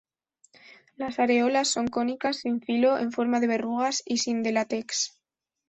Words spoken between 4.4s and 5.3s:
de látex.